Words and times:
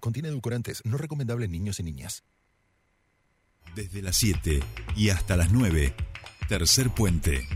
contiene 0.00 0.28
edulcorantes, 0.28 0.82
no 0.84 0.98
recomendable 0.98 1.46
en 1.46 1.52
niños 1.52 1.80
y 1.80 1.82
niñas. 1.82 2.24
Desde 3.74 4.02
las 4.02 4.16
7 4.16 4.60
y 4.96 5.10
hasta 5.10 5.36
las 5.36 5.52
9, 5.52 5.94
tercer 6.48 6.90
puente. 6.90 7.46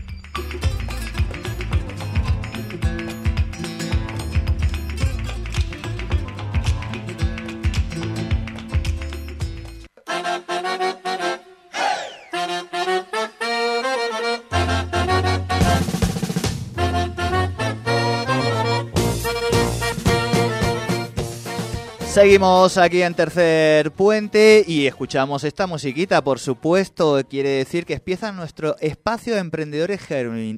Seguimos 22.13 22.77
aquí 22.77 23.01
en 23.01 23.15
Tercer 23.15 23.89
Puente 23.91 24.63
y 24.67 24.85
escuchamos 24.85 25.43
esta 25.43 25.65
musiquita, 25.65 26.23
por 26.23 26.37
supuesto, 26.37 27.19
quiere 27.27 27.49
decir 27.49 27.87
que 27.87 27.95
empieza 27.95 28.31
nuestro 28.31 28.75
espacio 28.81 29.33
de 29.33 29.39
emprendedores 29.39 29.99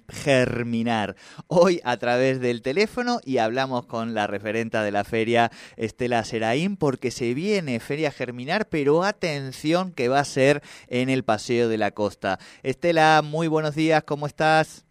germinar. 0.09 1.15
Hoy 1.47 1.79
a 1.85 1.95
través 1.95 2.41
del 2.41 2.61
teléfono 2.61 3.19
y 3.23 3.37
hablamos 3.37 3.85
con 3.85 4.13
la 4.13 4.27
referenta 4.27 4.83
de 4.83 4.91
la 4.91 5.05
feria, 5.05 5.49
Estela 5.77 6.25
Seraín, 6.25 6.75
porque 6.75 7.09
se 7.09 7.33
viene 7.33 7.79
Feria 7.79 8.11
Germinar, 8.11 8.67
pero 8.67 9.03
atención 9.03 9.93
que 9.93 10.09
va 10.09 10.19
a 10.19 10.25
ser 10.25 10.61
en 10.89 11.09
el 11.09 11.23
Paseo 11.23 11.69
de 11.69 11.77
la 11.77 11.91
Costa. 11.91 12.37
Estela, 12.63 13.21
muy 13.23 13.47
buenos 13.47 13.75
días, 13.75 14.03
¿cómo 14.03 14.27
estás? 14.27 14.85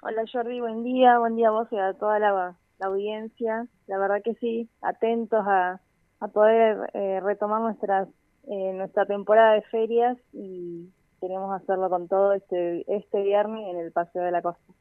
Hola 0.00 0.22
Jordi, 0.32 0.58
buen 0.58 0.84
día, 0.84 1.18
buen 1.18 1.36
día 1.36 1.48
a 1.48 1.50
vos 1.50 1.68
y 1.70 1.76
a 1.76 1.92
toda 1.92 2.18
la 2.18 2.56
la 2.78 2.86
audiencia. 2.86 3.66
La 3.86 3.98
verdad 3.98 4.22
que 4.24 4.34
sí, 4.34 4.68
atentos 4.80 5.44
a, 5.46 5.80
a 6.20 6.28
poder 6.28 6.90
eh, 6.94 7.20
retomar 7.20 7.60
nuestras, 7.60 8.08
eh, 8.48 8.72
nuestra 8.74 9.06
temporada 9.06 9.54
de 9.54 9.62
ferias 9.62 10.16
y 10.32 10.88
queremos 11.20 11.60
hacerlo 11.60 11.90
con 11.90 12.08
todo 12.08 12.32
este, 12.32 12.84
este 12.94 13.22
viernes 13.22 13.62
en 13.68 13.78
el 13.78 13.92
Paseo 13.92 14.22
de 14.22 14.30
la 14.30 14.42
Costa. 14.42 14.72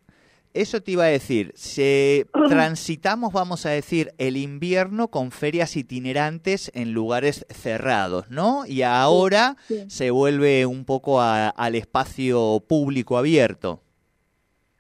Eso 0.56 0.82
te 0.82 0.92
iba 0.92 1.04
a 1.04 1.08
decir, 1.08 1.52
si 1.56 2.24
transitamos, 2.48 3.34
vamos 3.34 3.66
a 3.66 3.72
decir, 3.72 4.14
el 4.18 4.38
invierno 4.38 5.10
con 5.10 5.32
ferias 5.32 5.76
itinerantes 5.76 6.72
en 6.74 6.94
lugares 6.94 7.46
cerrados, 7.50 8.30
¿no? 8.30 8.66
Y 8.66 8.84
ahora 8.84 9.58
se 9.88 10.12
vuelve 10.12 10.66
un 10.66 10.86
poco 10.86 11.20
al 11.22 11.76
espacio 11.76 12.64
público 12.66 13.18
abierto. 13.18 13.82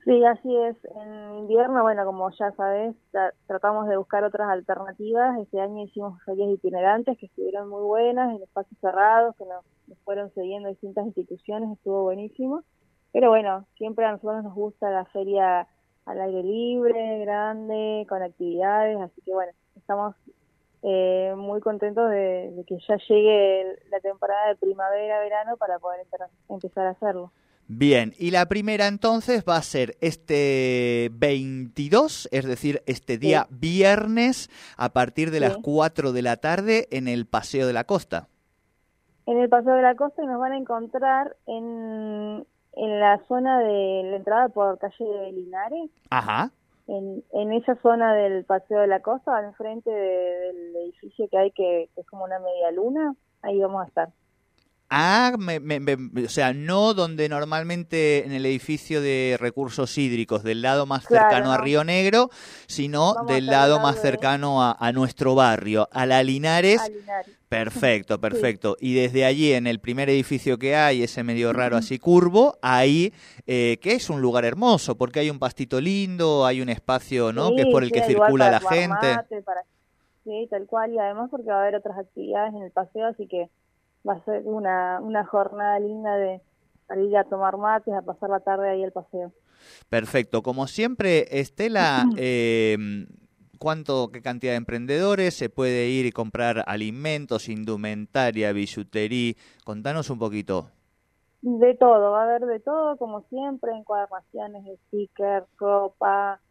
Sí, 0.05 0.23
así 0.23 0.55
es. 0.55 0.77
En 0.95 1.39
invierno, 1.39 1.81
bueno, 1.81 2.05
como 2.05 2.29
ya 2.29 2.51
sabes, 2.51 2.95
tratamos 3.47 3.87
de 3.87 3.97
buscar 3.97 4.23
otras 4.23 4.47
alternativas. 4.49 5.39
Este 5.39 5.59
año 5.59 5.83
hicimos 5.83 6.21
ferias 6.23 6.49
itinerantes 6.51 7.17
que 7.17 7.25
estuvieron 7.25 7.69
muy 7.69 7.81
buenas, 7.81 8.35
en 8.35 8.43
espacios 8.43 8.79
cerrados, 8.79 9.35
que 9.35 9.45
nos, 9.45 9.65
fueron 10.03 10.29
cediendo 10.31 10.69
distintas 10.69 11.07
instituciones, 11.07 11.71
estuvo 11.71 12.03
buenísimo. 12.03 12.63
Pero 13.13 13.29
bueno, 13.29 13.65
siempre 13.77 14.05
a 14.05 14.11
nosotros 14.11 14.43
nos 14.43 14.53
gusta 14.53 14.91
la 14.91 15.05
feria 15.05 15.67
al 16.05 16.21
aire 16.21 16.43
libre, 16.43 17.19
grande, 17.21 18.05
con 18.07 18.21
actividades, 18.21 19.01
así 19.01 19.21
que 19.21 19.33
bueno, 19.33 19.53
estamos 19.75 20.15
eh, 20.83 21.33
muy 21.35 21.61
contentos 21.61 22.11
de, 22.11 22.51
de, 22.51 22.63
que 22.65 22.77
ya 22.87 22.97
llegue 23.09 23.79
la 23.89 23.99
temporada 24.01 24.49
de 24.49 24.55
primavera-verano 24.57 25.57
para 25.57 25.79
poder 25.79 26.05
empezar 26.47 26.85
a 26.85 26.91
hacerlo. 26.91 27.31
Bien, 27.67 28.13
y 28.19 28.29
la 28.29 28.45
primera 28.45 28.85
entonces 28.87 29.43
va 29.47 29.55
a 29.55 29.61
ser 29.63 29.95
este 29.99 31.09
22, 31.13 32.29
es 32.31 32.45
decir, 32.45 32.83
este 32.85 33.17
día 33.17 33.47
viernes 33.49 34.51
a 34.77 34.89
partir 34.89 35.31
de 35.31 35.39
las 35.39 35.57
4 35.57 36.11
de 36.11 36.21
la 36.21 36.37
tarde 36.37 36.87
en 36.91 37.07
el 37.07 37.25
Paseo 37.25 37.65
de 37.65 37.73
la 37.73 37.85
Costa. 37.85 38.27
En 39.25 39.39
el 39.39 39.49
Paseo 39.49 39.73
de 39.73 39.81
la 39.81 39.95
Costa 39.95 40.23
nos 40.23 40.39
van 40.39 40.51
a 40.51 40.57
encontrar 40.57 41.35
en, 41.47 42.45
en 42.73 42.99
la 42.99 43.19
zona 43.27 43.59
de 43.59 44.03
la 44.11 44.17
entrada 44.17 44.49
por 44.49 44.77
calle 44.77 45.03
de 45.03 45.31
Linares. 45.31 45.89
Ajá. 46.11 46.51
En, 46.87 47.23
en 47.33 47.51
esa 47.51 47.75
zona 47.81 48.13
del 48.13 48.45
Paseo 48.45 48.81
de 48.81 48.87
la 48.87 48.99
Costa, 48.99 49.35
al 49.35 49.55
frente 49.55 49.89
del 49.89 50.75
edificio 50.75 51.27
que 51.29 51.37
hay 51.39 51.49
que 51.49 51.89
es 51.95 52.05
como 52.05 52.25
una 52.25 52.37
media 52.37 52.69
luna, 52.71 53.15
ahí 53.41 53.59
vamos 53.59 53.83
a 53.83 53.87
estar. 53.87 54.09
Ah, 54.97 55.33
o 55.35 56.29
sea, 56.29 56.53
no 56.53 56.93
donde 56.93 57.27
normalmente 57.27 58.25
en 58.25 58.31
el 58.31 58.45
edificio 58.45 59.01
de 59.01 59.35
recursos 59.37 59.97
hídricos, 59.97 60.41
del 60.41 60.61
lado 60.61 60.85
más 60.85 61.03
cercano 61.03 61.51
a 61.51 61.57
Río 61.57 61.83
Negro, 61.83 62.29
sino 62.65 63.13
del 63.27 63.47
lado 63.47 63.81
más 63.81 63.99
cercano 63.99 64.63
a, 64.63 64.91
nuestro 64.93 65.35
barrio, 65.35 65.89
a 65.91 66.05
la 66.05 66.23
Linares. 66.23 66.79
Perfecto, 67.49 68.21
perfecto. 68.21 68.77
Y 68.79 68.93
desde 68.93 69.25
allí, 69.25 69.51
en 69.51 69.67
el 69.67 69.79
primer 69.79 70.09
edificio 70.09 70.57
que 70.57 70.77
hay, 70.77 71.03
ese 71.03 71.23
medio 71.23 71.51
raro 71.51 71.75
así 71.75 71.99
curvo, 71.99 72.57
ahí, 72.61 73.11
eh, 73.47 73.77
que 73.81 73.95
es 73.95 74.09
un 74.09 74.21
lugar 74.21 74.45
hermoso, 74.45 74.95
porque 74.95 75.19
hay 75.19 75.29
un 75.29 75.39
pastito 75.39 75.81
lindo, 75.81 76.45
hay 76.45 76.61
un 76.61 76.69
espacio, 76.69 77.33
¿no? 77.33 77.53
que 77.53 77.63
es 77.63 77.67
por 77.67 77.83
el 77.83 77.91
que 77.91 78.01
circula 78.03 78.49
la 78.49 78.61
gente. 78.61 79.17
Sí, 80.23 80.47
tal 80.49 80.65
cual, 80.67 80.93
y 80.93 80.99
además 80.99 81.27
porque 81.29 81.49
va 81.49 81.57
a 81.57 81.61
haber 81.63 81.75
otras 81.75 81.97
actividades 81.97 82.53
en 82.53 82.63
el 82.63 82.71
paseo, 82.71 83.07
así 83.07 83.27
que 83.27 83.49
va 84.07 84.13
a 84.13 84.25
ser 84.25 84.43
una, 84.45 84.99
una 85.01 85.25
jornada 85.25 85.79
linda 85.79 86.15
de 86.15 86.41
salir 86.87 87.15
a 87.17 87.23
tomar 87.23 87.57
mates, 87.57 87.93
a 87.93 88.01
pasar 88.01 88.29
la 88.29 88.39
tarde 88.39 88.69
ahí 88.69 88.83
al 88.83 88.91
paseo. 88.91 89.31
Perfecto. 89.89 90.43
Como 90.43 90.67
siempre, 90.67 91.39
Estela, 91.39 92.05
eh, 92.17 92.77
¿cuánto, 93.59 94.09
qué 94.11 94.21
cantidad 94.21 94.53
de 94.53 94.57
emprendedores 94.57 95.33
se 95.33 95.49
puede 95.49 95.87
ir 95.87 96.05
y 96.05 96.11
comprar 96.11 96.63
alimentos, 96.67 97.49
indumentaria, 97.49 98.51
bisutería? 98.51 99.33
Contanos 99.63 100.09
un 100.09 100.19
poquito. 100.19 100.69
De 101.41 101.75
todo, 101.75 102.11
va 102.11 102.21
a 102.21 102.25
haber 102.25 102.45
de 102.45 102.59
todo, 102.59 102.97
como 102.97 103.21
siempre, 103.29 103.71
encuadernaciones, 103.71 104.79
stickers, 104.87 105.45
ropa, 105.57 106.41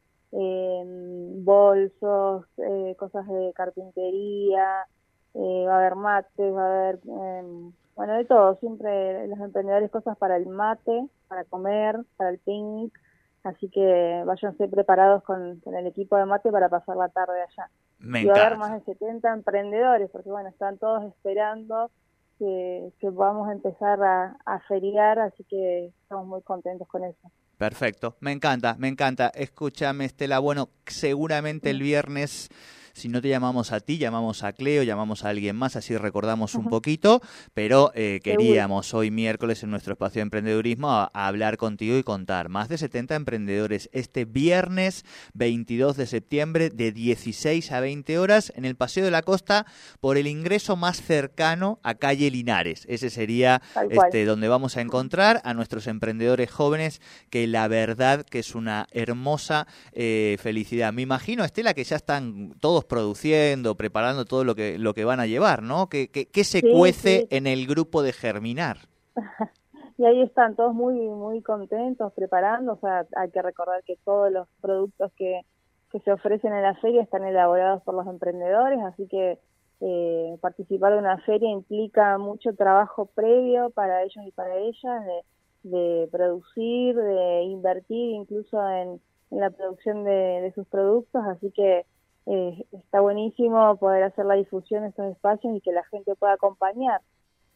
bolsos, 1.43 2.45
eh, 2.59 2.95
cosas 2.99 3.27
de 3.27 3.53
carpintería, 3.55 4.87
eh, 5.35 5.65
va 5.67 5.75
a 5.75 5.79
haber 5.79 5.97
mates, 5.97 6.55
va 6.55 6.63
a 6.63 6.67
haber, 6.67 7.01
em, 7.07 7.73
bueno, 7.97 8.15
de 8.15 8.25
todo, 8.25 8.57
siempre 8.57 9.27
los 9.27 9.39
emprendedores 9.41 9.91
cosas 9.91 10.17
para 10.17 10.37
el 10.37 10.47
mate, 10.47 11.09
para 11.29 11.45
comer, 11.45 11.99
para 12.17 12.31
el 12.31 12.39
picnic, 12.39 12.93
así 13.43 13.69
que 13.69 14.23
váyanse 14.25 14.69
preparados 14.69 15.23
con, 15.25 15.61
el 15.65 15.87
equipo 15.87 16.17
de 16.17 16.27
mate 16.27 16.51
para 16.51 16.69
pasar 16.69 16.97
la 16.97 17.09
tarde 17.09 17.43
allá. 17.43 17.71
y 18.21 18.27
va 18.27 18.35
a 18.35 18.47
haber 18.47 18.59
más 18.59 18.73
de 18.73 18.81
70 18.93 19.33
emprendedores, 19.33 20.11
porque 20.11 20.31
bueno, 20.31 20.49
están 20.49 20.79
todos 20.79 21.05
esperando 21.05 21.91
que, 22.39 22.93
que 23.01 23.11
vamos 23.11 23.49
a 23.49 23.53
empezar 23.53 24.03
a, 24.03 24.37
a 24.45 24.61
feriar, 24.61 25.19
así 25.19 25.45
que 25.45 25.87
estamos 26.03 26.27
muy 26.27 26.43
contentos 26.43 26.87
con 26.89 27.05
eso. 27.05 27.31
Perfecto, 27.59 28.17
me 28.21 28.33
encanta, 28.33 28.75
me 28.79 28.89
encanta. 28.89 29.29
Escúchame, 29.29 30.05
Estela, 30.05 30.39
bueno, 30.39 30.69
seguramente 30.87 31.71
el 31.71 31.81
viernes 31.81 32.51
si 32.95 33.09
no 33.09 33.21
te 33.21 33.29
llamamos 33.29 33.73
a 33.73 33.81
ti, 33.81 33.99
llamamos 33.99 34.45
a 34.45 34.53
Cleo, 34.53 34.85
llamamos 34.85 35.25
a 35.25 35.31
alguien 35.31 35.57
más, 35.57 35.75
así 35.75 35.97
recordamos 35.97 36.55
un 36.55 36.69
poquito, 36.69 37.21
pero 37.53 37.91
eh, 37.95 38.21
queríamos 38.23 38.95
hoy 38.95 39.11
miércoles 39.11 39.65
en 39.65 39.71
nuestro 39.71 39.95
espacio 39.95 40.21
de 40.21 40.23
emprendedurismo 40.23 40.91
a, 40.91 41.11
hablar 41.13 41.57
contigo 41.57 41.99
y 41.99 42.05
contar. 42.05 42.49
Más 42.49 42.69
de 42.69 42.79
70 42.79 43.17
emprendedores 43.17 43.91
este 43.93 44.25
viernes 44.25 45.05
22 45.35 45.97
de 45.97 46.07
septiembre 46.07 46.71
de 46.71 46.93
16 46.93 47.73
a 47.73 47.81
20 47.81 48.19
horas 48.19 48.53
en 48.55 48.65
el 48.65 48.77
Paseo 48.77 49.05
de 49.05 49.11
la 49.11 49.23
Costa 49.23 49.67
por 50.01 50.17
el 50.17 50.29
ingreso 50.29 50.77
más 50.77 51.03
cercano 51.03 51.81
a 51.83 51.97
calle 51.97 52.31
Linares. 52.31 52.87
Ese 52.89 53.11
sería 53.11 53.61
este, 53.91 54.25
donde 54.25 54.47
vamos 54.47 54.77
a 54.77 54.81
encontrar 54.81 55.41
a 55.45 55.53
nuestros 55.53 55.89
emprendedores 55.89 56.51
jóvenes 56.51 57.01
que 57.29 57.49
la 57.49 57.67
verdad 57.67 58.25
que 58.25 58.39
es 58.39 58.55
una 58.55 58.87
hermosa 58.93 59.67
eh, 59.93 60.37
felicidad. 60.41 60.93
Me 60.93 61.03
imagino, 61.03 61.45
Estela, 61.45 61.75
que 61.75 61.83
ya 61.83 61.97
están 61.97 62.55
todos 62.61 62.84
produciendo, 62.85 63.75
preparando 63.77 64.25
todo 64.25 64.45
lo 64.45 64.55
que, 64.55 64.79
lo 64.79 64.95
que 64.95 65.05
van 65.05 65.21
a 65.21 65.27
llevar, 65.27 65.63
¿no? 65.63 65.89
¿Qué, 65.89 66.09
qué, 66.09 66.45
se 66.45 66.63
cuece 66.63 67.27
en 67.31 67.47
el 67.47 67.67
grupo 67.67 68.03
de 68.03 68.13
Germinar? 68.13 68.79
y 69.99 70.05
ahí 70.05 70.23
están 70.23 70.57
todos 70.57 70.75
muy, 70.75 70.95
muy 70.95 71.43
contentos 71.43 72.13
preparando, 72.15 72.73
o 72.73 72.79
sea, 72.81 73.07
hay 73.17 73.31
que 73.31 73.43
recordar 73.43 73.83
que 73.85 73.97
todos 74.05 74.31
los 74.33 74.49
productos 74.61 75.13
que, 75.17 75.43
que 75.91 76.01
se 76.01 76.13
ofrecen 76.13 76.53
en 76.53 76.63
la 76.63 76.75
feria 76.77 77.03
están 77.03 77.25
elaborados 77.25 77.83
por 77.83 77.95
los 77.95 78.07
emprendedores, 78.07 78.81
así 78.81 79.07
que 79.07 79.39
eh, 79.81 80.39
participar 80.41 80.93
de 80.93 80.99
una 80.99 81.19
feria 81.19 81.51
implica 81.51 82.19
mucho 82.19 82.55
trabajo 82.55 83.07
previo 83.07 83.71
para 83.71 84.03
ellos 84.03 84.25
y 84.27 84.31
para 84.33 84.57
ellas, 84.57 85.05
de, 85.63 85.69
de 85.71 86.09
producir, 86.09 86.97
de 86.97 87.43
invertir 87.43 88.13
incluso 88.13 88.67
en, 88.69 89.01
en 89.31 89.41
la 89.41 89.51
producción 89.51 90.05
de, 90.05 90.41
de, 90.43 90.53
sus 90.55 90.67
productos, 90.67 91.23
así 91.27 91.51
que 91.51 91.85
eh, 92.27 92.65
está 92.73 93.01
buenísimo 93.01 93.77
poder 93.77 94.05
hacer 94.05 94.25
la 94.25 94.35
difusión 94.35 94.83
de 94.83 94.89
estos 94.91 95.13
espacios 95.13 95.55
y 95.57 95.61
que 95.61 95.73
la 95.73 95.85
gente 95.85 96.15
pueda 96.17 96.35
acompañar. 96.35 97.01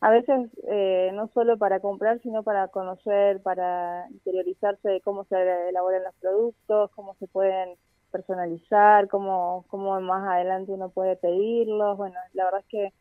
A 0.00 0.10
veces 0.10 0.50
eh, 0.68 1.10
no 1.14 1.28
solo 1.34 1.58
para 1.58 1.80
comprar, 1.80 2.20
sino 2.22 2.42
para 2.42 2.68
conocer, 2.68 3.42
para 3.42 4.06
interiorizarse 4.10 4.88
de 4.88 5.00
cómo 5.00 5.24
se 5.24 5.36
elaboran 5.68 6.04
los 6.04 6.14
productos, 6.16 6.90
cómo 6.92 7.14
se 7.14 7.26
pueden 7.26 7.76
personalizar, 8.12 9.08
cómo, 9.08 9.64
cómo 9.68 10.00
más 10.00 10.28
adelante 10.28 10.72
uno 10.72 10.90
puede 10.90 11.16
pedirlos. 11.16 11.96
Bueno, 11.96 12.16
la 12.32 12.44
verdad 12.44 12.60
es 12.60 12.66
que 12.66 12.92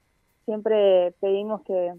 siempre 0.46 1.12
pedimos 1.20 1.62
que, 1.64 1.94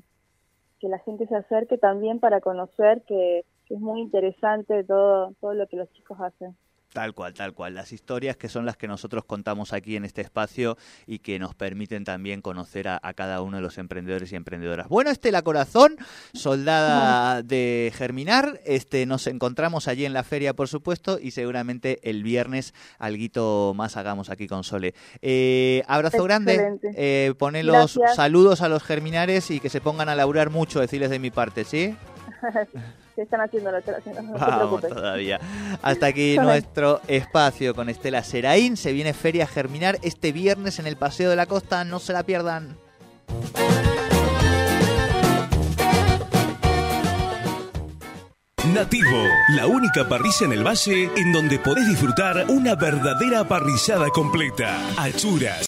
que 0.80 0.88
la 0.88 0.98
gente 1.00 1.26
se 1.28 1.36
acerque 1.36 1.78
también 1.78 2.18
para 2.18 2.40
conocer 2.40 3.02
que, 3.02 3.44
que 3.66 3.74
es 3.74 3.80
muy 3.80 4.00
interesante 4.00 4.82
todo, 4.82 5.32
todo 5.40 5.54
lo 5.54 5.68
que 5.68 5.76
los 5.76 5.92
chicos 5.92 6.18
hacen. 6.20 6.56
Tal 6.92 7.12
cual, 7.12 7.34
tal 7.34 7.52
cual. 7.52 7.74
Las 7.74 7.92
historias 7.92 8.36
que 8.36 8.48
son 8.48 8.64
las 8.64 8.76
que 8.76 8.88
nosotros 8.88 9.24
contamos 9.24 9.74
aquí 9.74 9.96
en 9.96 10.06
este 10.06 10.22
espacio 10.22 10.78
y 11.06 11.18
que 11.18 11.38
nos 11.38 11.54
permiten 11.54 12.04
también 12.04 12.40
conocer 12.40 12.88
a, 12.88 12.98
cada 13.14 13.42
uno 13.42 13.58
de 13.58 13.62
los 13.62 13.76
emprendedores 13.76 14.32
y 14.32 14.36
emprendedoras. 14.36 14.88
Bueno, 14.88 15.10
Estela 15.10 15.42
Corazón, 15.42 15.96
soldada 16.32 17.42
de 17.42 17.92
Germinar, 17.94 18.60
este, 18.64 19.04
nos 19.04 19.26
encontramos 19.26 19.86
allí 19.86 20.06
en 20.06 20.14
la 20.14 20.22
feria, 20.22 20.54
por 20.54 20.68
supuesto, 20.68 21.18
y 21.20 21.32
seguramente 21.32 22.00
el 22.08 22.22
viernes 22.22 22.72
algo 22.98 23.74
más 23.74 23.96
hagamos 23.96 24.30
aquí 24.30 24.46
con 24.46 24.64
Sole. 24.64 24.94
Eh, 25.20 25.82
abrazo 25.86 26.24
grande, 26.24 26.78
eh, 26.96 27.34
pone 27.38 27.62
los 27.64 27.98
saludos 28.14 28.62
a 28.62 28.68
los 28.68 28.82
Germinares 28.82 29.50
y 29.50 29.60
que 29.60 29.68
se 29.68 29.80
pongan 29.80 30.08
a 30.08 30.14
laburar 30.14 30.50
mucho, 30.50 30.80
decirles 30.80 31.10
de 31.10 31.18
mi 31.18 31.30
parte, 31.30 31.64
¿sí? 31.64 31.94
están 33.22 33.40
haciendo 33.40 33.72
lo 33.72 33.82
que 33.82 33.92
Vamos 34.38 34.80
todavía. 34.82 35.40
Hasta 35.82 36.06
aquí 36.06 36.36
nuestro 36.40 37.00
espacio 37.08 37.74
con 37.74 37.88
Estela 37.88 38.22
Seraín. 38.22 38.76
Se 38.76 38.92
viene 38.92 39.12
Feria 39.12 39.46
Germinar 39.46 39.98
este 40.02 40.32
viernes 40.32 40.78
en 40.78 40.86
el 40.86 40.96
Paseo 40.96 41.30
de 41.30 41.36
la 41.36 41.46
Costa. 41.46 41.84
No 41.84 41.98
se 41.98 42.12
la 42.12 42.22
pierdan. 42.22 42.76
Nativo, 48.74 49.24
la 49.56 49.66
única 49.66 50.08
parrilla 50.08 50.44
en 50.44 50.52
el 50.52 50.64
valle 50.64 51.10
en 51.16 51.32
donde 51.32 51.58
podés 51.58 51.88
disfrutar 51.88 52.44
una 52.48 52.74
verdadera 52.74 53.42
parrillada 53.44 54.08
completa. 54.10 54.76
Achuras 54.98 55.56